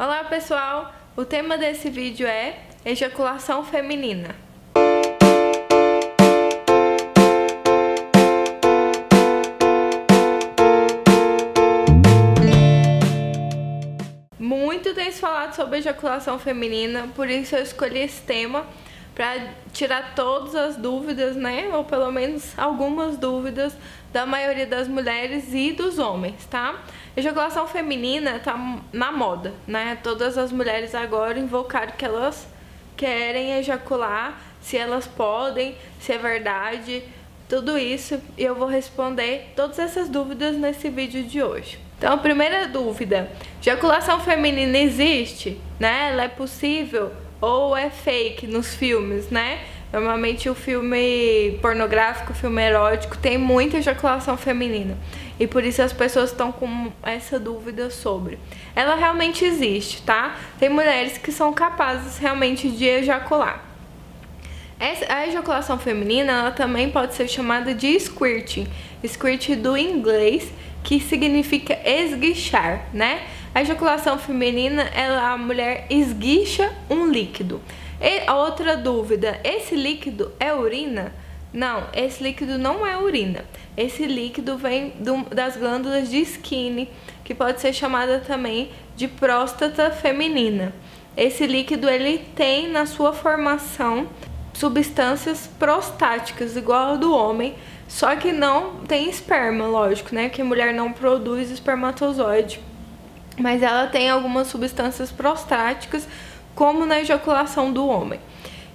Olá 0.00 0.22
pessoal, 0.22 0.94
o 1.16 1.24
tema 1.24 1.58
desse 1.58 1.90
vídeo 1.90 2.24
é 2.24 2.60
ejaculação 2.84 3.64
feminina. 3.64 4.36
Muito 14.38 14.94
tem 14.94 15.10
se 15.10 15.18
falado 15.18 15.56
sobre 15.56 15.78
ejaculação 15.78 16.38
feminina, 16.38 17.08
por 17.16 17.28
isso 17.28 17.56
eu 17.56 17.62
escolhi 17.64 17.98
esse 17.98 18.22
tema 18.22 18.64
para 19.18 19.48
tirar 19.72 20.14
todas 20.14 20.54
as 20.54 20.76
dúvidas, 20.76 21.34
né? 21.34 21.68
Ou 21.72 21.82
pelo 21.82 22.12
menos 22.12 22.56
algumas 22.56 23.16
dúvidas 23.16 23.76
da 24.12 24.24
maioria 24.24 24.64
das 24.64 24.86
mulheres 24.86 25.52
e 25.52 25.72
dos 25.72 25.98
homens, 25.98 26.46
tá? 26.46 26.76
Ejaculação 27.16 27.66
feminina 27.66 28.38
tá 28.38 28.56
na 28.92 29.10
moda, 29.10 29.52
né? 29.66 29.98
Todas 30.04 30.38
as 30.38 30.52
mulheres 30.52 30.94
agora 30.94 31.36
invocaram 31.36 31.94
que 31.98 32.04
elas 32.04 32.46
querem 32.96 33.54
ejacular, 33.54 34.38
se 34.60 34.76
elas 34.76 35.08
podem, 35.08 35.76
se 35.98 36.12
é 36.12 36.18
verdade, 36.18 37.02
tudo 37.48 37.76
isso 37.76 38.20
e 38.36 38.44
eu 38.44 38.54
vou 38.54 38.68
responder 38.68 39.52
todas 39.56 39.80
essas 39.80 40.08
dúvidas 40.08 40.56
nesse 40.56 40.88
vídeo 40.90 41.24
de 41.24 41.42
hoje. 41.42 41.80
Então, 41.98 42.12
a 42.12 42.18
primeira 42.18 42.68
dúvida: 42.68 43.28
ejaculação 43.60 44.20
feminina 44.20 44.78
existe? 44.78 45.60
Né? 45.80 46.10
Ela 46.12 46.22
é 46.22 46.28
possível? 46.28 47.10
Ou 47.40 47.76
é 47.76 47.90
fake 47.90 48.46
nos 48.46 48.74
filmes, 48.74 49.30
né? 49.30 49.60
Normalmente 49.92 50.50
o 50.50 50.54
filme 50.54 51.58
pornográfico, 51.62 52.32
o 52.32 52.34
filme 52.34 52.62
erótico 52.62 53.16
tem 53.16 53.38
muita 53.38 53.78
ejaculação 53.78 54.36
feminina. 54.36 54.98
E 55.40 55.46
por 55.46 55.64
isso 55.64 55.80
as 55.80 55.92
pessoas 55.92 56.30
estão 56.30 56.52
com 56.52 56.92
essa 57.02 57.38
dúvida 57.38 57.90
sobre. 57.90 58.38
Ela 58.76 58.96
realmente 58.96 59.44
existe, 59.44 60.02
tá? 60.02 60.36
Tem 60.58 60.68
mulheres 60.68 61.16
que 61.16 61.32
são 61.32 61.52
capazes 61.52 62.18
realmente 62.18 62.68
de 62.68 62.84
ejacular. 62.84 63.64
A 65.08 65.26
ejaculação 65.26 65.78
feminina 65.78 66.32
ela 66.32 66.50
também 66.50 66.90
pode 66.90 67.14
ser 67.14 67.26
chamada 67.26 67.74
de 67.74 67.98
squirting. 67.98 68.66
Squirt 69.06 69.56
do 69.56 69.76
inglês, 69.76 70.52
que 70.84 71.00
significa 71.00 71.78
esguichar, 71.84 72.86
né? 72.92 73.22
A 73.58 73.62
ejaculação 73.62 74.16
feminina, 74.16 74.84
ela, 74.94 75.32
a 75.32 75.36
mulher 75.36 75.88
esguicha 75.90 76.72
um 76.88 77.08
líquido. 77.08 77.60
E 78.00 78.30
outra 78.30 78.76
dúvida, 78.76 79.40
esse 79.42 79.74
líquido 79.74 80.30
é 80.38 80.54
urina? 80.54 81.12
Não, 81.52 81.88
esse 81.92 82.22
líquido 82.22 82.56
não 82.56 82.86
é 82.86 82.96
urina. 82.96 83.44
Esse 83.76 84.06
líquido 84.06 84.56
vem 84.56 84.90
do, 85.00 85.24
das 85.34 85.56
glândulas 85.56 86.08
de 86.08 86.18
skin, 86.20 86.86
que 87.24 87.34
pode 87.34 87.60
ser 87.60 87.72
chamada 87.72 88.20
também 88.20 88.70
de 88.94 89.08
próstata 89.08 89.90
feminina. 89.90 90.72
Esse 91.16 91.44
líquido 91.44 91.90
ele 91.90 92.18
tem 92.36 92.68
na 92.68 92.86
sua 92.86 93.12
formação 93.12 94.06
substâncias 94.52 95.50
prostáticas, 95.58 96.56
igual 96.56 96.90
ao 96.90 96.96
do 96.96 97.12
homem, 97.12 97.56
só 97.88 98.14
que 98.14 98.30
não 98.30 98.84
tem 98.86 99.10
esperma, 99.10 99.66
lógico, 99.66 100.14
né? 100.14 100.28
Que 100.28 100.42
a 100.42 100.44
mulher 100.44 100.72
não 100.72 100.92
produz 100.92 101.50
espermatozoide 101.50 102.67
mas 103.38 103.62
ela 103.62 103.86
tem 103.86 104.10
algumas 104.10 104.48
substâncias 104.48 105.10
prostáticas, 105.10 106.08
como 106.54 106.84
na 106.84 107.00
ejaculação 107.00 107.72
do 107.72 107.86
homem. 107.86 108.20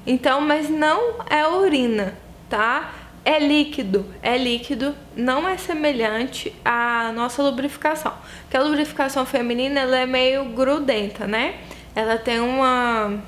Então, 0.08 0.42
mas 0.42 0.70
não 0.70 1.16
é 1.30 1.46
urina, 1.48 2.14
tá? 2.50 2.94
É 3.26 3.40
líquido, 3.40 4.06
é 4.22 4.38
líquido, 4.38 4.96
não 5.16 5.48
é 5.48 5.58
semelhante 5.58 6.54
à 6.64 7.12
nossa 7.14 7.42
lubrificação. 7.42 8.14
Porque 8.42 8.58
a 8.58 8.62
lubrificação 8.62 9.26
feminina 9.26 9.82
ela 9.82 9.98
é 9.98 10.06
meio 10.06 10.46
grudenta, 10.46 11.26
né? 11.26 11.56
Ela 11.96 12.18
tem 12.18 12.40
uma, 12.40 13.22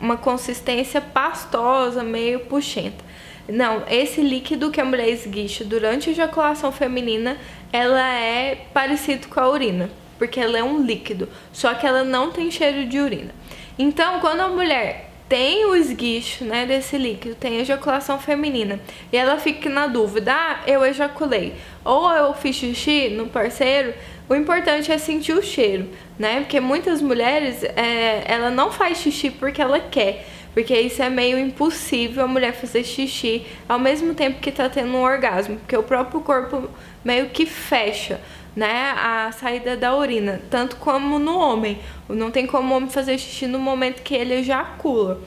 uma 0.00 0.16
consistência 0.16 1.00
pastosa, 1.00 2.02
meio 2.02 2.40
puxenta. 2.40 3.04
Não, 3.48 3.82
esse 3.90 4.20
líquido 4.20 4.70
que 4.70 4.80
a 4.80 4.84
mulher 4.84 5.08
esguicha 5.08 5.64
durante 5.64 6.08
a 6.08 6.12
ejaculação 6.12 6.70
feminina, 6.70 7.36
ela 7.72 8.08
é 8.08 8.66
parecido 8.72 9.26
com 9.26 9.40
a 9.40 9.48
urina 9.48 9.90
porque 10.22 10.38
ela 10.38 10.56
é 10.56 10.62
um 10.62 10.80
líquido, 10.84 11.28
só 11.52 11.74
que 11.74 11.84
ela 11.84 12.04
não 12.04 12.30
tem 12.30 12.48
cheiro 12.48 12.86
de 12.86 12.96
urina. 13.00 13.34
Então, 13.76 14.20
quando 14.20 14.38
a 14.38 14.46
mulher 14.46 15.10
tem 15.28 15.64
o 15.64 15.74
esguicho, 15.74 16.44
né, 16.44 16.64
desse 16.64 16.96
líquido, 16.96 17.34
tem 17.34 17.58
ejaculação 17.58 18.20
feminina, 18.20 18.78
e 19.12 19.16
ela 19.16 19.36
fica 19.38 19.68
na 19.68 19.88
dúvida, 19.88 20.32
ah, 20.32 20.60
eu 20.64 20.86
ejaculei, 20.86 21.54
ou 21.84 22.08
eu 22.12 22.32
fiz 22.34 22.54
xixi 22.54 23.08
no 23.08 23.26
parceiro, 23.26 23.94
o 24.28 24.34
importante 24.36 24.92
é 24.92 24.96
sentir 24.96 25.32
o 25.32 25.42
cheiro, 25.42 25.88
né, 26.16 26.42
porque 26.42 26.60
muitas 26.60 27.02
mulheres, 27.02 27.64
é, 27.64 28.22
ela 28.24 28.48
não 28.48 28.70
faz 28.70 28.98
xixi 28.98 29.28
porque 29.28 29.60
ela 29.60 29.80
quer, 29.80 30.24
porque 30.54 30.78
isso 30.78 31.02
é 31.02 31.10
meio 31.10 31.36
impossível 31.36 32.22
a 32.22 32.28
mulher 32.28 32.52
fazer 32.52 32.84
xixi 32.84 33.44
ao 33.68 33.80
mesmo 33.80 34.14
tempo 34.14 34.38
que 34.38 34.52
tá 34.52 34.68
tendo 34.68 34.92
um 34.92 35.02
orgasmo, 35.02 35.56
porque 35.56 35.76
o 35.76 35.82
próprio 35.82 36.20
corpo 36.20 36.70
meio 37.04 37.30
que 37.30 37.44
fecha 37.44 38.20
né, 38.54 38.92
a 38.96 39.32
saída 39.32 39.76
da 39.76 39.96
urina, 39.96 40.40
tanto 40.50 40.76
como 40.76 41.18
no 41.18 41.38
homem. 41.38 41.78
Não 42.08 42.30
tem 42.30 42.46
como 42.46 42.72
o 42.72 42.76
homem 42.76 42.90
fazer 42.90 43.18
xixi 43.18 43.46
no 43.46 43.58
momento 43.58 44.02
que 44.02 44.14
ele 44.14 44.34
ejacula. 44.34 45.20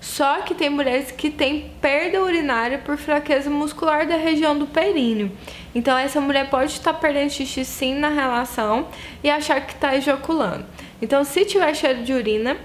Só 0.00 0.40
que 0.40 0.52
tem 0.52 0.68
mulheres 0.68 1.12
que 1.12 1.30
têm 1.30 1.70
perda 1.80 2.20
urinária 2.20 2.78
por 2.78 2.96
fraqueza 2.96 3.48
muscular 3.48 4.04
da 4.04 4.16
região 4.16 4.58
do 4.58 4.66
períneo. 4.66 5.30
Então 5.72 5.96
essa 5.96 6.20
mulher 6.20 6.50
pode 6.50 6.72
estar 6.72 6.94
perdendo 6.94 7.30
xixi 7.30 7.64
sim 7.64 7.94
na 7.94 8.08
relação 8.08 8.88
e 9.22 9.30
achar 9.30 9.64
que 9.64 9.74
está 9.74 9.94
ejaculando. 9.94 10.66
Então 11.00 11.22
se 11.22 11.44
tiver 11.44 11.72
cheiro 11.74 12.02
de 12.02 12.12
urina, 12.12 12.56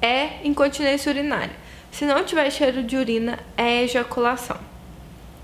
é 0.00 0.38
incontinência 0.44 1.12
urinária. 1.12 1.52
Se 1.90 2.06
não 2.06 2.24
tiver 2.24 2.50
cheiro 2.50 2.82
de 2.82 2.96
urina, 2.96 3.38
é 3.54 3.82
ejaculação. 3.82 4.56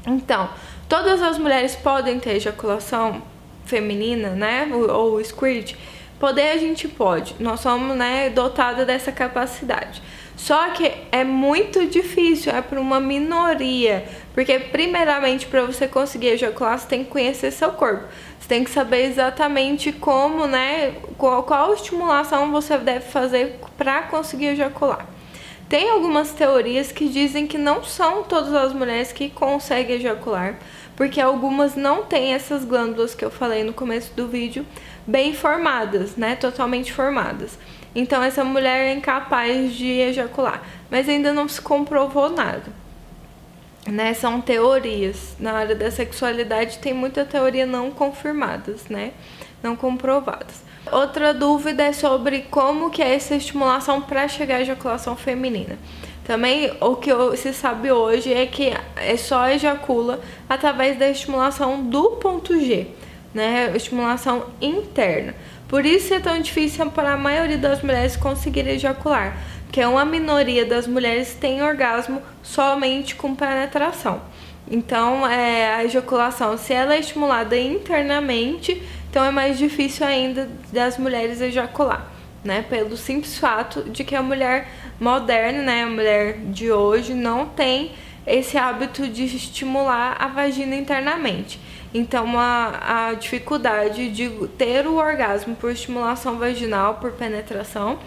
Então, 0.07 0.49
todas 0.89 1.21
as 1.23 1.37
mulheres 1.37 1.75
podem 1.75 2.19
ter 2.21 2.37
ejaculação? 2.37 3.23
Feminina, 3.67 4.31
né, 4.31 4.69
ou 4.73 5.23
squirt, 5.23 5.75
poder 6.19 6.53
a 6.53 6.57
gente 6.57 6.89
pode. 6.89 7.35
Nós 7.41 7.61
somos, 7.61 7.97
né, 7.97 8.31
dotada 8.31 8.85
dessa 8.85 9.13
capacidade. 9.13 10.03
Só 10.37 10.71
que 10.71 10.93
é 11.13 11.23
muito 11.23 11.87
difícil, 11.87 12.53
é 12.53 12.61
para 12.61 12.81
uma 12.81 13.01
minoria, 13.01 14.05
porque 14.35 14.59
primeiramente 14.59 15.47
para 15.47 15.63
você 15.63 15.87
conseguir 15.87 16.29
ejacular, 16.29 16.79
você 16.79 16.89
tem 16.89 17.05
que 17.05 17.11
conhecer 17.11 17.51
seu 17.53 17.71
corpo. 17.73 18.05
Você 18.39 18.49
tem 18.49 18.65
que 18.65 18.71
saber 18.71 19.07
exatamente 19.07 19.93
como, 19.93 20.47
né, 20.47 20.95
qual, 21.17 21.45
qual 21.45 21.73
estimulação 21.73 22.51
você 22.51 22.77
deve 22.77 23.07
fazer 23.07 23.59
para 23.79 24.03
conseguir 24.03 24.49
ejacular. 24.49 25.07
Tem 25.69 25.89
algumas 25.89 26.33
teorias 26.33 26.93
que 26.93 27.09
dizem 27.09 27.47
que 27.47 27.57
não 27.57 27.83
são 27.83 28.23
todas 28.23 28.53
as 28.53 28.73
mulheres 28.73 29.13
que 29.13 29.31
conseguem 29.31 29.97
ejacular, 29.97 30.59
porque 30.97 31.21
algumas 31.21 31.75
não 31.75 32.05
têm 32.05 32.35
essas 32.35 32.65
glândulas 32.65 33.15
que 33.15 33.25
eu 33.25 33.31
falei 33.31 33.65
no 33.65 33.73
começo 33.73 34.13
do 34.15 34.29
vídeo 34.29 34.65
bem 35.07 35.35
formadas, 35.35 36.17
né, 36.17 36.37
totalmente 36.37 36.93
formadas. 36.93 37.59
Então 37.95 38.23
essa 38.23 38.45
mulher 38.45 38.87
é 38.87 38.95
incapaz 38.95 39.73
de 39.75 39.87
ejacular, 39.87 40.63
mas 40.91 41.09
ainda 41.09 41.33
não 41.33 41.49
se 41.49 41.61
comprovou 41.61 42.31
nada. 42.31 42.85
Né, 43.87 44.15
são 44.15 44.41
teorias. 44.41 45.37
Na 45.39 45.53
área 45.53 45.75
da 45.75 45.91
sexualidade 45.91 46.79
tem 46.79 46.95
muita 46.95 47.25
teoria 47.25 47.67
não 47.67 47.91
confirmadas, 47.91 48.87
né? 48.89 49.13
Não 49.63 49.77
comprovadas. 49.77 50.63
Outra 50.91 51.35
dúvida 51.35 51.83
é 51.83 51.93
sobre 51.93 52.43
como 52.51 52.91
que 52.91 53.03
é 53.03 53.15
essa 53.15 53.35
estimulação 53.35 54.01
para 54.01 54.27
chegar 54.27 54.57
à 54.57 54.61
ejaculação 54.63 55.15
feminina. 55.17 55.79
Também 56.25 56.73
o 56.81 56.97
que 56.97 57.11
se 57.37 57.53
sabe 57.53 57.93
hoje 57.93 58.33
é 58.33 58.47
que 58.47 58.73
é 58.97 59.17
só 59.17 59.47
ejacula 59.49 60.21
através 60.49 60.99
da 60.99 61.09
estimulação 61.09 61.83
do 61.83 62.13
ponto 62.13 62.59
G, 62.59 62.87
né? 63.35 63.71
Estimulação 63.77 64.47
interna. 64.61 65.35
Por 65.69 65.85
isso 65.85 66.15
é 66.15 66.21
tão 66.21 66.41
difícil 66.41 66.91
para 66.91 67.13
a 67.13 67.17
maioria 67.17 67.59
das 67.59 67.83
mulheres 67.83 68.17
conseguir 68.17 68.67
ejacular, 68.67 69.37
porque 69.67 69.85
uma 69.85 70.05
minoria 70.05 70.65
das 70.65 70.87
mulheres 70.87 71.35
tem 71.35 71.63
orgasmo 71.63 72.23
somente 72.43 73.15
com 73.15 73.35
penetração. 73.35 74.23
Então, 74.71 75.27
é, 75.27 75.75
a 75.75 75.85
ejaculação, 75.85 76.57
se 76.57 76.73
ela 76.73 76.95
é 76.95 77.01
estimulada 77.01 77.55
internamente, 77.55 78.81
então 79.11 79.23
é 79.23 79.31
mais 79.31 79.59
difícil 79.59 80.07
ainda 80.07 80.49
das 80.73 80.97
mulheres 80.97 81.43
ejacular 81.43 82.15
né? 82.45 82.63
Pelo 82.69 82.97
simples 82.97 83.39
fato 83.39 83.83
de 83.85 84.05
que 84.05 84.15
a 84.15 84.23
mulher 84.23 84.69
moderna, 85.01 85.63
né, 85.63 85.83
a 85.83 85.87
mulher 85.87 86.39
de 86.39 86.71
hoje 86.71 87.15
não 87.15 87.47
tem 87.47 87.93
esse 88.27 88.57
hábito 88.57 89.07
de 89.09 89.25
estimular 89.25 90.17
a 90.19 90.29
vagina 90.29 90.75
internamente. 90.75 91.61
Então, 91.93 92.39
a, 92.39 93.09
a 93.09 93.15
dificuldade 93.15 94.11
de 94.11 94.29
ter 94.59 94.87
o 94.87 94.97
orgasmo 94.97 95.55
por 95.55 95.71
estimulação 95.71 96.39
vaginal, 96.39 96.95
por 96.95 97.13
penetração, 97.13 97.99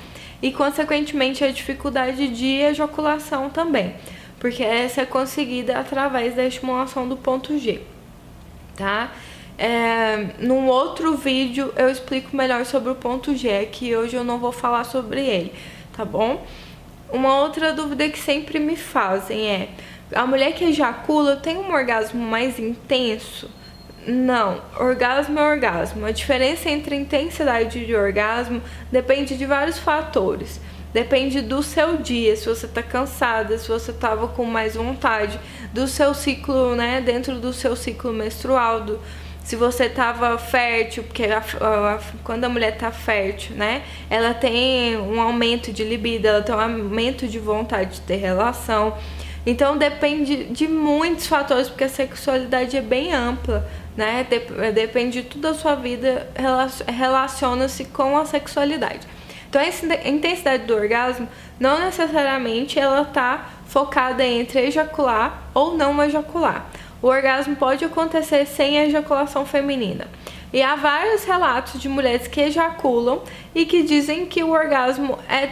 e 0.42 0.52
consequentemente 0.52 1.44
a 1.44 1.52
dificuldade 1.52 2.28
de 2.28 2.62
ejaculação 2.62 3.50
também, 3.50 3.96
porque 4.40 4.64
essa 4.64 5.02
é 5.02 5.06
conseguida 5.06 5.80
através 5.80 6.36
da 6.36 6.46
estimulação 6.46 7.08
do 7.08 7.18
ponto 7.18 7.58
G, 7.58 7.82
tá? 8.76 9.12
É, 9.58 10.36
num 10.40 10.68
outro 10.68 11.18
vídeo 11.18 11.74
eu 11.76 11.90
explico 11.90 12.36
melhor 12.36 12.64
sobre 12.66 12.92
o 12.92 12.96
ponto 12.96 13.36
G, 13.36 13.66
que 13.72 13.96
hoje 13.96 14.16
eu 14.16 14.24
não 14.24 14.38
vou 14.38 14.52
falar 14.52 14.84
sobre 14.84 15.22
ele, 15.22 15.54
tá 15.96 16.06
bom? 16.06 16.46
Uma 17.12 17.40
outra 17.42 17.74
dúvida 17.74 18.10
que 18.10 18.20
sempre 18.20 18.60
me 18.60 18.76
fazem 18.76 19.48
é: 19.48 19.70
a 20.14 20.26
mulher 20.26 20.54
que 20.54 20.66
ejacula 20.66 21.36
tem 21.36 21.58
um 21.58 21.72
orgasmo 21.72 22.22
mais 22.22 22.60
intenso? 22.60 23.50
Não, 24.06 24.62
orgasmo 24.80 25.38
é 25.38 25.44
orgasmo. 25.44 26.06
A 26.06 26.12
diferença 26.12 26.70
entre 26.70 26.96
intensidade 26.96 27.86
de 27.86 27.96
orgasmo 27.96 28.62
depende 28.92 29.38
de 29.38 29.46
vários 29.46 29.78
fatores. 29.78 30.62
Depende 30.94 31.42
do 31.42 31.62
seu 31.62 31.98
dia, 31.98 32.36
se 32.36 32.48
você 32.48 32.66
tá 32.68 32.82
cansada, 32.82 33.58
se 33.58 33.68
você 33.68 33.92
tava 33.92 34.30
com 34.30 34.46
mais 34.46 34.76
vontade, 34.76 35.38
do 35.74 35.86
seu 35.88 36.14
ciclo, 36.14 36.76
né, 36.76 37.02
dentro 37.02 37.36
do 37.36 37.52
seu 37.52 37.76
ciclo 37.76 38.14
menstrual, 38.14 38.82
do, 38.82 39.00
se 39.48 39.56
você 39.56 39.88
tava 39.88 40.38
fértil, 40.38 41.04
porque 41.04 41.24
a, 41.24 41.38
a, 41.38 42.00
quando 42.22 42.44
a 42.44 42.50
mulher 42.50 42.78
tá 42.78 42.92
fértil, 42.92 43.56
né, 43.56 43.82
ela 44.10 44.34
tem 44.34 44.98
um 44.98 45.22
aumento 45.22 45.72
de 45.72 45.86
libido, 45.86 46.28
ela 46.28 46.42
tem 46.42 46.54
um 46.54 46.60
aumento 46.60 47.26
de 47.26 47.40
vontade 47.40 47.96
de 47.96 48.02
ter 48.02 48.18
relação. 48.18 48.98
Então 49.46 49.78
depende 49.78 50.44
de 50.44 50.68
muitos 50.68 51.28
fatores, 51.28 51.70
porque 51.70 51.86
a 51.86 51.90
sexualidade 51.90 52.76
é 52.76 52.82
bem 52.82 53.14
ampla, 53.14 53.66
né? 53.96 54.28
Depende 54.74 55.22
de 55.22 55.30
toda 55.30 55.52
a 55.52 55.54
sua 55.54 55.76
vida, 55.76 56.28
relaciona-se 56.86 57.86
com 57.86 58.18
a 58.18 58.26
sexualidade. 58.26 59.08
Então 59.50 59.62
a 59.62 60.10
intensidade 60.10 60.66
do 60.66 60.76
orgasmo 60.76 61.26
não 61.58 61.80
necessariamente 61.80 62.78
ela 62.78 63.06
tá 63.06 63.50
focada 63.66 64.26
entre 64.26 64.60
ejacular 64.60 65.44
ou 65.54 65.78
não 65.78 66.04
ejacular 66.04 66.70
o 67.02 67.08
orgasmo 67.08 67.56
pode 67.56 67.86
acontecer 67.86 68.46
sem 68.46 68.78
ejaculação 68.78 69.46
feminina. 69.46 70.08
E 70.52 70.62
há 70.62 70.76
vários 70.76 71.24
relatos 71.24 71.80
de 71.82 71.90
mulheres 71.90 72.28
que 72.28 72.42
ejaculam 72.42 73.22
e 73.54 73.66
que 73.66 73.84
dizem 73.84 74.26
que 74.26 74.44
o 74.44 74.52
orgasmo 74.52 75.20
é 75.30 75.50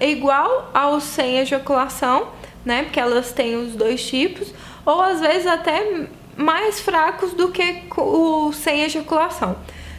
igual 0.00 0.70
ao 0.72 1.00
sem 1.00 1.38
ejaculação, 1.38 2.28
né? 2.64 2.84
Porque 2.84 3.00
elas 3.00 3.32
têm 3.32 3.56
os 3.56 3.74
dois 3.74 4.04
tipos, 4.06 4.52
ou 4.84 5.00
às 5.00 5.20
vezes 5.20 5.46
até 5.46 6.06
mais 6.36 6.80
fracos 6.80 7.32
do 7.32 7.50
que 7.50 7.84
o 7.96 8.52
sem 8.52 8.82
ejaculação. 8.82 9.56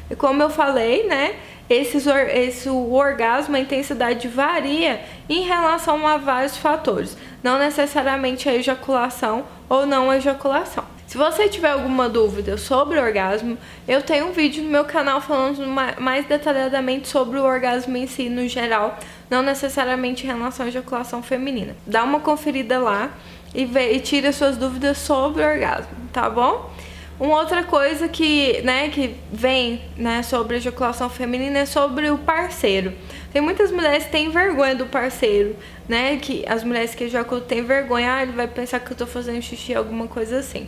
E 0.09 0.15
como 0.15 0.41
eu 0.41 0.49
falei, 0.49 1.07
né? 1.07 1.35
Esses, 1.69 2.07
esse, 2.07 2.69
o 2.69 2.93
orgasmo, 2.93 3.55
a 3.55 3.59
intensidade 3.59 4.27
varia 4.27 5.01
em 5.27 5.43
relação 5.43 6.07
a 6.07 6.17
vários 6.17 6.55
fatores, 6.55 7.17
não 7.43 7.59
necessariamente 7.59 8.47
a 8.47 8.55
ejaculação 8.55 9.45
ou 9.69 9.85
não 9.85 10.13
ejaculação. 10.13 10.85
Se 11.07 11.17
você 11.17 11.47
tiver 11.47 11.71
alguma 11.71 12.09
dúvida 12.09 12.57
sobre 12.57 12.99
o 12.99 13.01
orgasmo, 13.01 13.57
eu 13.87 14.01
tenho 14.01 14.27
um 14.27 14.33
vídeo 14.33 14.61
no 14.61 14.69
meu 14.69 14.83
canal 14.83 15.21
falando 15.21 15.65
mais 15.99 16.25
detalhadamente 16.25 17.07
sobre 17.07 17.39
o 17.39 17.43
orgasmo 17.43 17.95
em 17.95 18.05
si 18.07 18.29
no 18.29 18.45
geral, 18.47 18.99
não 19.29 19.41
necessariamente 19.41 20.25
em 20.25 20.27
relação 20.27 20.65
à 20.65 20.69
ejaculação 20.69 21.23
feminina. 21.23 21.77
Dá 21.85 22.03
uma 22.03 22.19
conferida 22.19 22.77
lá 22.79 23.09
e, 23.55 23.63
vê, 23.63 23.93
e 23.93 24.01
tira 24.01 24.33
suas 24.33 24.57
dúvidas 24.57 24.97
sobre 24.97 25.43
o 25.43 25.47
orgasmo, 25.47 25.95
tá 26.11 26.29
bom? 26.29 26.69
Uma 27.19 27.39
outra 27.39 27.63
coisa 27.63 28.07
que, 28.07 28.61
né, 28.61 28.89
que 28.89 29.15
vem, 29.31 29.81
né, 29.97 30.21
sobre 30.21 30.57
ejaculação 30.57 31.09
feminina 31.09 31.59
é 31.59 31.65
sobre 31.65 32.11
o 32.11 32.17
parceiro. 32.17 32.93
Tem 33.33 33.41
muitas 33.41 33.71
mulheres 33.71 34.05
que 34.05 34.11
têm 34.11 34.29
vergonha 34.29 34.75
do 34.75 34.85
parceiro, 34.85 35.55
né? 35.87 36.17
Que 36.17 36.45
as 36.47 36.63
mulheres 36.63 36.95
que 36.95 37.03
ejaculam 37.03 37.43
têm 37.43 37.63
vergonha, 37.63 38.15
ah, 38.15 38.23
ele 38.23 38.31
vai 38.31 38.47
pensar 38.47 38.79
que 38.79 38.91
eu 38.91 38.97
tô 38.97 39.05
fazendo 39.05 39.41
xixi, 39.41 39.75
alguma 39.75 40.07
coisa 40.07 40.39
assim. 40.39 40.67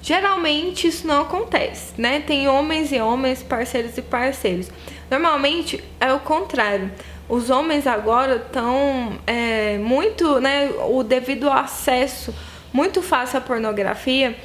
Geralmente 0.00 0.86
isso 0.86 1.06
não 1.06 1.22
acontece, 1.22 1.92
né? 1.98 2.20
Tem 2.20 2.46
homens 2.46 2.92
e 2.92 3.00
homens, 3.00 3.42
parceiros 3.42 3.96
e 3.98 4.02
parceiros. 4.02 4.70
Normalmente 5.10 5.82
é 6.00 6.12
o 6.12 6.20
contrário. 6.20 6.90
Os 7.28 7.50
homens 7.50 7.86
agora 7.86 8.36
estão 8.36 9.18
é, 9.26 9.78
muito, 9.78 10.40
né? 10.40 10.70
O 10.88 11.02
devido 11.02 11.50
acesso 11.50 12.34
muito 12.72 13.02
fácil 13.02 13.38
à 13.38 13.40
pornografia 13.40 14.36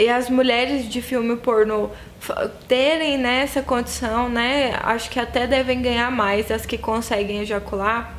e 0.00 0.08
as 0.08 0.30
mulheres 0.30 0.88
de 0.88 1.02
filme 1.02 1.36
pornô 1.36 1.90
terem 2.66 3.18
né, 3.18 3.42
essa 3.42 3.60
condição, 3.60 4.30
né? 4.30 4.74
Acho 4.82 5.10
que 5.10 5.20
até 5.20 5.46
devem 5.46 5.82
ganhar 5.82 6.10
mais 6.10 6.50
as 6.50 6.64
que 6.64 6.78
conseguem 6.78 7.40
ejacular. 7.40 8.14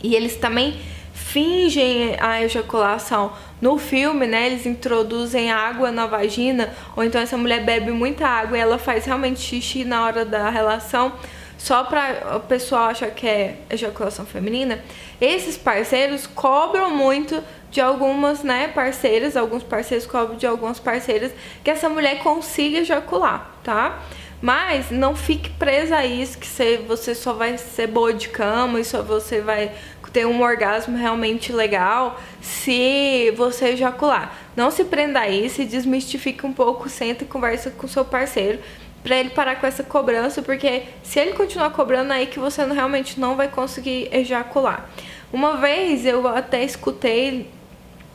E 0.00 0.14
eles 0.14 0.36
também 0.36 0.80
fingem 1.12 2.14
a 2.20 2.40
ejaculação 2.44 3.32
no 3.60 3.78
filme, 3.78 4.28
né? 4.28 4.46
Eles 4.46 4.64
introduzem 4.64 5.50
água 5.50 5.90
na 5.90 6.06
vagina, 6.06 6.72
ou 6.94 7.02
então 7.02 7.20
essa 7.20 7.36
mulher 7.36 7.64
bebe 7.64 7.90
muita 7.90 8.24
água 8.24 8.56
e 8.56 8.60
ela 8.60 8.78
faz 8.78 9.04
realmente 9.04 9.40
xixi 9.40 9.84
na 9.84 10.04
hora 10.04 10.24
da 10.24 10.48
relação, 10.48 11.12
só 11.58 11.82
para 11.82 12.36
o 12.36 12.40
pessoal 12.40 12.90
achar 12.90 13.10
que 13.10 13.26
é 13.26 13.56
ejaculação 13.68 14.24
feminina. 14.24 14.78
Esses 15.20 15.56
parceiros 15.56 16.28
cobram 16.28 16.96
muito 16.96 17.42
de 17.70 17.80
algumas, 17.80 18.42
né, 18.42 18.68
parceiras, 18.68 19.36
alguns 19.36 19.62
parceiros 19.62 20.06
cobram 20.06 20.36
de 20.36 20.46
algumas 20.46 20.78
parceiras 20.78 21.32
que 21.62 21.70
essa 21.70 21.88
mulher 21.88 22.22
consiga 22.22 22.78
ejacular, 22.78 23.50
tá? 23.62 23.98
Mas 24.40 24.90
não 24.90 25.16
fique 25.16 25.50
presa 25.50 25.96
a 25.96 26.06
isso, 26.06 26.38
que 26.38 26.46
você 26.86 27.14
só 27.14 27.32
vai 27.32 27.58
ser 27.58 27.88
boa 27.88 28.12
de 28.14 28.28
cama 28.28 28.80
e 28.80 28.84
só 28.84 29.02
você 29.02 29.40
vai 29.40 29.72
ter 30.12 30.26
um 30.26 30.40
orgasmo 30.40 30.96
realmente 30.96 31.52
legal 31.52 32.18
se 32.40 33.32
você 33.36 33.70
ejacular. 33.70 34.32
Não 34.56 34.70
se 34.70 34.84
prenda 34.84 35.20
a 35.20 35.28
isso 35.28 35.60
e 35.60 35.66
desmistifique 35.66 36.46
um 36.46 36.52
pouco, 36.52 36.88
senta 36.88 37.24
e 37.24 37.26
conversa 37.26 37.70
com 37.70 37.86
seu 37.86 38.04
parceiro 38.04 38.58
para 39.02 39.16
ele 39.16 39.30
parar 39.30 39.56
com 39.56 39.66
essa 39.66 39.82
cobrança, 39.82 40.40
porque 40.40 40.84
se 41.02 41.18
ele 41.18 41.32
continuar 41.32 41.70
cobrando 41.70 42.12
aí 42.12 42.26
que 42.26 42.38
você 42.38 42.64
realmente 42.64 43.20
não 43.20 43.36
vai 43.36 43.48
conseguir 43.48 44.08
ejacular. 44.12 44.88
Uma 45.32 45.56
vez 45.56 46.06
eu 46.06 46.26
até 46.26 46.64
escutei 46.64 47.48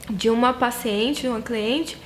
de 0.09 0.29
uma 0.29 0.53
paciente, 0.53 1.21
de 1.21 1.27
uma 1.27 1.41
cliente, 1.41 1.97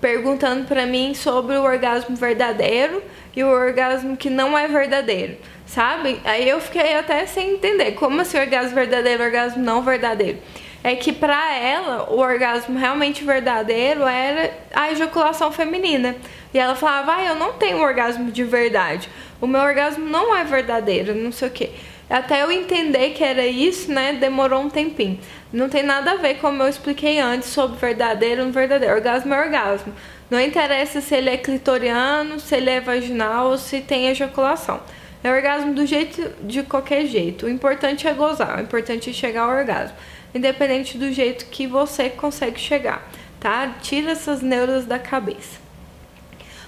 perguntando 0.00 0.66
para 0.66 0.84
mim 0.84 1.14
sobre 1.14 1.56
o 1.56 1.62
orgasmo 1.62 2.14
verdadeiro 2.14 3.02
e 3.34 3.42
o 3.42 3.48
orgasmo 3.48 4.16
que 4.16 4.28
não 4.28 4.56
é 4.56 4.68
verdadeiro, 4.68 5.36
sabe? 5.66 6.20
Aí 6.24 6.48
eu 6.48 6.60
fiquei 6.60 6.94
até 6.94 7.24
sem 7.26 7.54
entender 7.54 7.92
como 7.92 8.20
assim 8.20 8.38
orgasmo 8.38 8.74
verdadeiro, 8.74 9.22
orgasmo 9.22 9.62
não 9.62 9.82
verdadeiro. 9.82 10.38
É 10.82 10.94
que 10.94 11.10
para 11.10 11.56
ela 11.56 12.10
o 12.10 12.18
orgasmo 12.18 12.78
realmente 12.78 13.24
verdadeiro 13.24 14.02
era 14.02 14.52
a 14.74 14.92
ejaculação 14.92 15.50
feminina. 15.50 16.14
E 16.52 16.58
ela 16.58 16.74
falava: 16.74 17.14
"Ah, 17.16 17.24
eu 17.24 17.34
não 17.36 17.54
tenho 17.54 17.78
orgasmo 17.78 18.30
de 18.30 18.44
verdade. 18.44 19.08
O 19.40 19.46
meu 19.46 19.62
orgasmo 19.62 20.04
não 20.04 20.36
é 20.36 20.44
verdadeiro, 20.44 21.14
não 21.14 21.32
sei 21.32 21.48
o 21.48 21.50
quê". 21.50 21.70
Até 22.08 22.42
eu 22.42 22.52
entender 22.52 23.10
que 23.10 23.24
era 23.24 23.46
isso, 23.46 23.90
né, 23.90 24.12
demorou 24.12 24.60
um 24.60 24.70
tempinho. 24.70 25.18
Não 25.52 25.68
tem 25.68 25.82
nada 25.82 26.12
a 26.12 26.16
ver 26.16 26.34
como 26.34 26.62
eu 26.62 26.68
expliquei 26.68 27.18
antes 27.18 27.48
sobre 27.48 27.78
verdadeiro 27.78 28.40
ou 28.40 28.46
não 28.46 28.52
verdadeiro. 28.52 28.94
Orgasmo 28.94 29.32
é 29.32 29.40
orgasmo. 29.40 29.92
Não 30.30 30.40
interessa 30.40 31.00
se 31.00 31.14
ele 31.14 31.30
é 31.30 31.36
clitoriano, 31.36 32.38
se 32.40 32.56
ele 32.56 32.70
é 32.70 32.80
vaginal 32.80 33.50
ou 33.50 33.58
se 33.58 33.80
tem 33.80 34.08
ejaculação. 34.08 34.80
É 35.22 35.30
orgasmo 35.30 35.72
do 35.72 35.86
jeito 35.86 36.30
de 36.42 36.62
qualquer 36.62 37.06
jeito. 37.06 37.46
O 37.46 37.50
importante 37.50 38.06
é 38.06 38.12
gozar, 38.12 38.58
o 38.58 38.62
importante 38.62 39.08
é 39.08 39.12
chegar 39.12 39.42
ao 39.42 39.56
orgasmo, 39.56 39.96
independente 40.34 40.98
do 40.98 41.10
jeito 41.10 41.46
que 41.46 41.66
você 41.66 42.10
consegue 42.10 42.60
chegar, 42.60 43.08
tá? 43.40 43.74
Tira 43.80 44.12
essas 44.12 44.42
neuras 44.42 44.84
da 44.84 44.98
cabeça. 44.98 45.58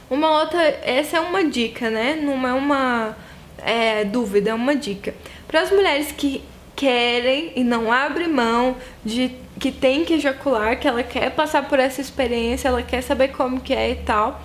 Uma 0.09 0.41
outra, 0.41 0.63
essa 0.83 1.19
é 1.19 1.21
uma 1.21 1.45
dica, 1.45 1.91
né? 1.91 2.19
Não 2.23 2.49
é 2.49 2.53
uma 2.55 3.17
é, 3.59 4.05
dúvida, 4.05 4.51
é 4.51 4.55
uma 4.55 4.75
dica. 4.75 5.15
Para 5.57 5.65
as 5.65 5.71
mulheres 5.71 6.13
que 6.13 6.45
querem 6.77 7.51
e 7.57 7.65
não 7.65 7.91
abrem 7.91 8.29
mão 8.29 8.77
de 9.03 9.31
que 9.59 9.73
tem 9.73 10.05
que 10.05 10.13
ejacular, 10.13 10.79
que 10.79 10.87
ela 10.87 11.03
quer 11.03 11.31
passar 11.31 11.67
por 11.67 11.79
essa 11.79 11.99
experiência, 11.99 12.69
ela 12.69 12.83
quer 12.83 13.01
saber 13.01 13.29
como 13.29 13.63
que 13.63 13.73
é 13.73 13.93
e 13.93 13.95
tal. 13.95 14.43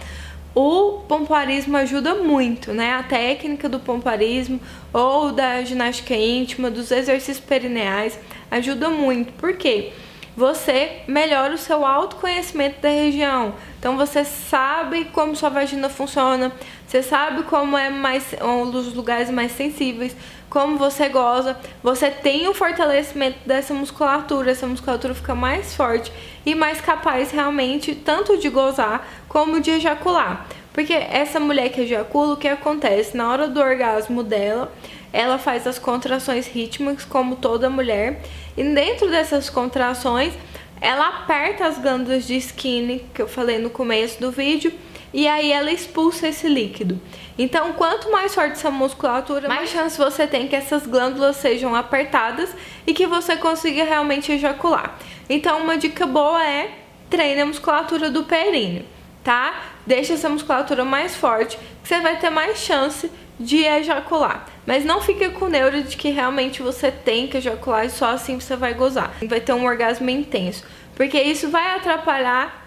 O 0.56 1.02
pompoarismo 1.10 1.76
ajuda 1.76 2.16
muito, 2.16 2.72
né? 2.72 2.94
A 2.94 3.04
técnica 3.04 3.68
do 3.68 3.78
pompoarismo 3.78 4.62
ou 4.94 5.34
da 5.34 5.62
ginástica 5.64 6.16
íntima, 6.16 6.72
dos 6.72 6.90
exercícios 6.92 7.42
perineais, 7.46 8.18
ajuda 8.50 8.90
muito. 8.90 9.34
Por 9.34 9.58
quê? 9.58 9.92
Você 10.38 11.02
melhora 11.08 11.54
o 11.54 11.58
seu 11.58 11.86
autoconhecimento 11.86 12.80
da 12.80 12.90
região. 12.90 13.54
Então 13.78 13.98
você 13.98 14.24
sabe 14.24 15.06
como 15.12 15.36
sua 15.36 15.50
vagina 15.50 15.90
funciona, 15.90 16.54
você 16.92 17.02
sabe 17.02 17.44
como 17.44 17.78
é 17.78 17.90
mais 17.90 18.36
os 18.74 18.94
lugares 18.94 19.30
mais 19.30 19.54
sensíveis, 19.54 20.14
como 20.50 20.78
você 20.78 21.08
goza, 21.08 21.58
você 21.82 22.12
tem 22.12 22.50
um 22.50 22.54
fortalecimento 22.54 23.38
dessa 23.46 23.74
musculatura, 23.74 24.52
essa 24.52 24.68
musculatura 24.68 25.14
fica 25.14 25.34
mais 25.34 25.74
forte 25.74 26.12
e 26.46 26.54
mais 26.54 26.82
capaz 26.82 27.32
realmente 27.32 27.96
tanto 27.96 28.38
de 28.38 28.50
gozar 28.50 29.08
como 29.30 29.62
de 29.62 29.72
ejacular. 29.72 30.46
Porque 30.74 30.92
essa 30.92 31.40
mulher 31.40 31.70
que 31.70 31.80
ejacula, 31.80 32.34
o 32.34 32.38
que 32.38 32.50
acontece? 32.50 33.16
Na 33.16 33.32
hora 33.32 33.48
do 33.48 33.62
orgasmo 33.62 34.22
dela, 34.22 34.70
ela 35.14 35.38
faz 35.38 35.66
as 35.66 35.80
contrações 35.80 36.46
rítmicas 36.46 37.06
como 37.06 37.38
toda 37.38 37.70
mulher, 37.70 38.22
e 38.58 38.64
dentro 38.66 39.10
dessas 39.10 39.50
contrações, 39.50 40.34
ela 40.82 41.08
aperta 41.08 41.68
as 41.68 41.78
glândulas 41.78 42.28
de 42.28 42.36
skin 42.36 43.00
que 43.14 43.22
eu 43.22 43.30
falei 43.30 43.60
no 43.60 43.70
começo 43.70 44.20
do 44.20 44.30
vídeo 44.30 44.74
e 45.14 45.28
aí 45.28 45.52
ela 45.52 45.72
expulsa 45.72 46.28
esse 46.28 46.48
líquido. 46.48 47.00
Então, 47.38 47.74
quanto 47.74 48.12
mais 48.12 48.34
forte 48.34 48.54
essa 48.54 48.72
musculatura, 48.72 49.48
mais 49.48 49.70
chance 49.70 49.98
você 49.98 50.28
tem 50.28 50.48
que 50.48 50.56
essas 50.56 50.86
glândulas 50.86 51.38
sejam 51.38 51.76
apertadas 51.76 52.50
e 52.86 52.94
que 52.94 53.08
você 53.08 53.36
consiga 53.36 53.84
realmente 53.84 54.32
ejacular. 54.32 54.98
Então, 55.30 55.62
uma 55.62 55.78
dica 55.78 56.06
boa 56.06 56.46
é 56.46 56.72
treine 57.10 57.42
a 57.42 57.46
musculatura 57.46 58.10
do 58.10 58.24
períneo, 58.24 58.86
tá? 59.24 59.62
Deixa 59.86 60.14
essa 60.14 60.30
musculatura 60.30 60.86
mais 60.86 61.16
forte, 61.16 61.58
que 61.82 61.88
você 61.88 62.00
vai 62.00 62.18
ter 62.18 62.30
mais 62.30 62.60
chance 62.60 63.12
de 63.40 63.66
ejacular. 63.66 64.46
Mas 64.66 64.86
não 64.86 65.02
fique 65.02 65.28
com 65.30 65.46
o 65.46 65.50
neuro 65.50 65.82
de 65.82 65.98
que 65.98 66.10
realmente 66.10 66.62
você 66.62 66.92
tem 66.92 67.28
que 67.28 67.38
ejacular 67.38 67.86
e 67.86 67.90
só 67.90 68.12
assim 68.12 68.40
você 68.40 68.56
vai 68.56 68.74
gozar. 68.74 69.12
Vai 69.24 69.42
ter 69.42 69.54
um 69.54 69.66
orgasmo 69.66 70.10
intenso. 70.10 70.64
Porque 70.96 71.20
isso 71.20 71.50
vai 71.50 71.76
atrapalhar 71.76 72.61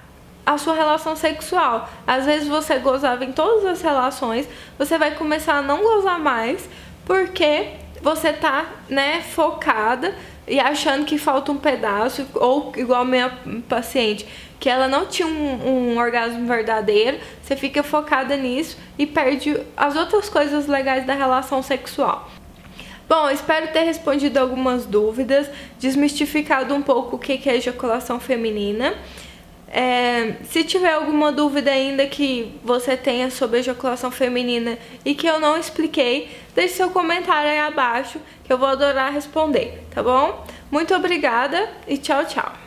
a 0.44 0.58
sua 0.58 0.74
relação 0.74 1.16
sexual. 1.16 1.88
Às 2.06 2.26
vezes 2.26 2.48
você 2.48 2.78
gozava 2.78 3.24
em 3.24 3.32
todas 3.32 3.64
as 3.64 3.82
relações, 3.82 4.48
você 4.78 4.98
vai 4.98 5.14
começar 5.14 5.54
a 5.54 5.62
não 5.62 5.82
gozar 5.82 6.18
mais 6.18 6.68
porque 7.04 7.68
você 8.02 8.32
tá, 8.32 8.66
né, 8.88 9.22
focada 9.22 10.14
e 10.46 10.60
achando 10.60 11.06
que 11.06 11.16
falta 11.16 11.50
um 11.50 11.56
pedaço, 11.56 12.26
ou 12.34 12.72
igual 12.76 13.00
a 13.00 13.04
minha 13.04 13.32
paciente, 13.68 14.26
que 14.60 14.68
ela 14.68 14.88
não 14.88 15.06
tinha 15.06 15.26
um, 15.26 15.92
um, 15.92 15.98
orgasmo 15.98 16.46
verdadeiro, 16.46 17.18
você 17.42 17.56
fica 17.56 17.82
focada 17.82 18.36
nisso 18.36 18.76
e 18.98 19.06
perde 19.06 19.58
as 19.76 19.96
outras 19.96 20.28
coisas 20.28 20.66
legais 20.66 21.06
da 21.06 21.14
relação 21.14 21.62
sexual. 21.62 22.30
Bom, 23.08 23.28
espero 23.28 23.68
ter 23.68 23.82
respondido 23.82 24.38
algumas 24.38 24.86
dúvidas, 24.86 25.50
desmistificado 25.78 26.74
um 26.74 26.82
pouco 26.82 27.16
o 27.16 27.18
que 27.18 27.48
é 27.48 27.56
ejaculação 27.56 28.18
feminina. 28.18 28.94
É, 29.76 30.36
se 30.44 30.62
tiver 30.62 30.92
alguma 30.92 31.32
dúvida 31.32 31.68
ainda 31.68 32.06
que 32.06 32.54
você 32.62 32.96
tenha 32.96 33.28
sobre 33.28 33.58
ejaculação 33.58 34.08
feminina 34.08 34.78
e 35.04 35.16
que 35.16 35.26
eu 35.26 35.40
não 35.40 35.58
expliquei, 35.58 36.30
deixe 36.54 36.74
seu 36.74 36.90
comentário 36.90 37.50
aí 37.50 37.58
abaixo 37.58 38.20
que 38.44 38.52
eu 38.52 38.56
vou 38.56 38.68
adorar 38.68 39.12
responder, 39.12 39.82
tá 39.92 40.00
bom? 40.00 40.46
Muito 40.70 40.94
obrigada 40.94 41.68
e 41.88 41.98
tchau, 41.98 42.24
tchau! 42.24 42.63